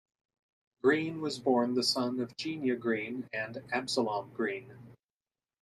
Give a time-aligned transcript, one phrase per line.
[0.81, 4.73] Green was born the son of Genia Green and Absalom Green.